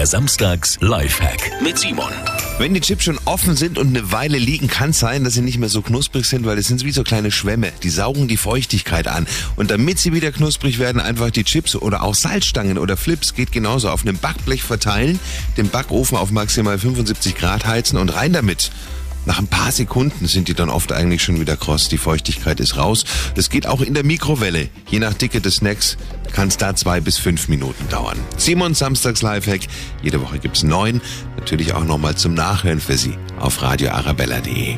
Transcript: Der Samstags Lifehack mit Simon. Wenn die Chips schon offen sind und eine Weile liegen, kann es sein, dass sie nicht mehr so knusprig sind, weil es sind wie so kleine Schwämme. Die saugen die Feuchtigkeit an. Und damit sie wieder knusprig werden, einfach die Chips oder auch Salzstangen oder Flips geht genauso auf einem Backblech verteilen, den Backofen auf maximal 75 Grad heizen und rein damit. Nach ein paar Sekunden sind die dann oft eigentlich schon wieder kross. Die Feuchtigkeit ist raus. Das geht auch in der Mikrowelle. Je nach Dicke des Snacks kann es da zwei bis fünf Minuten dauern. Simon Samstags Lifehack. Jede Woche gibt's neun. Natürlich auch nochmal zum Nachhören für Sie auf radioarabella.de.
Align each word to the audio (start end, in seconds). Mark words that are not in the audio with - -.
Der 0.00 0.06
Samstags 0.06 0.78
Lifehack 0.80 1.60
mit 1.62 1.78
Simon. 1.78 2.10
Wenn 2.56 2.72
die 2.72 2.80
Chips 2.80 3.04
schon 3.04 3.18
offen 3.26 3.54
sind 3.54 3.76
und 3.76 3.88
eine 3.88 4.10
Weile 4.10 4.38
liegen, 4.38 4.66
kann 4.66 4.90
es 4.90 4.98
sein, 4.98 5.24
dass 5.24 5.34
sie 5.34 5.42
nicht 5.42 5.58
mehr 5.58 5.68
so 5.68 5.82
knusprig 5.82 6.24
sind, 6.24 6.46
weil 6.46 6.56
es 6.56 6.68
sind 6.68 6.82
wie 6.86 6.90
so 6.90 7.02
kleine 7.02 7.30
Schwämme. 7.30 7.70
Die 7.82 7.90
saugen 7.90 8.26
die 8.26 8.38
Feuchtigkeit 8.38 9.08
an. 9.08 9.26
Und 9.56 9.70
damit 9.70 9.98
sie 9.98 10.14
wieder 10.14 10.32
knusprig 10.32 10.78
werden, 10.78 11.02
einfach 11.02 11.30
die 11.30 11.44
Chips 11.44 11.76
oder 11.76 12.02
auch 12.02 12.14
Salzstangen 12.14 12.78
oder 12.78 12.96
Flips 12.96 13.34
geht 13.34 13.52
genauso 13.52 13.90
auf 13.90 14.00
einem 14.00 14.16
Backblech 14.16 14.62
verteilen, 14.62 15.20
den 15.58 15.68
Backofen 15.68 16.16
auf 16.16 16.30
maximal 16.30 16.78
75 16.78 17.34
Grad 17.34 17.66
heizen 17.66 17.98
und 17.98 18.08
rein 18.08 18.32
damit. 18.32 18.70
Nach 19.26 19.38
ein 19.38 19.46
paar 19.46 19.70
Sekunden 19.72 20.26
sind 20.26 20.48
die 20.48 20.54
dann 20.54 20.70
oft 20.70 20.92
eigentlich 20.92 21.22
schon 21.22 21.40
wieder 21.40 21.56
kross. 21.56 21.88
Die 21.88 21.98
Feuchtigkeit 21.98 22.60
ist 22.60 22.76
raus. 22.76 23.04
Das 23.34 23.50
geht 23.50 23.66
auch 23.66 23.80
in 23.80 23.94
der 23.94 24.04
Mikrowelle. 24.04 24.68
Je 24.88 24.98
nach 24.98 25.14
Dicke 25.14 25.40
des 25.40 25.56
Snacks 25.56 25.96
kann 26.32 26.48
es 26.48 26.56
da 26.56 26.74
zwei 26.74 27.00
bis 27.00 27.18
fünf 27.18 27.48
Minuten 27.48 27.88
dauern. 27.88 28.18
Simon 28.36 28.74
Samstags 28.74 29.22
Lifehack. 29.22 29.62
Jede 30.02 30.20
Woche 30.22 30.38
gibt's 30.38 30.62
neun. 30.62 31.00
Natürlich 31.36 31.74
auch 31.74 31.84
nochmal 31.84 32.16
zum 32.16 32.34
Nachhören 32.34 32.80
für 32.80 32.96
Sie 32.96 33.16
auf 33.38 33.62
radioarabella.de. 33.62 34.76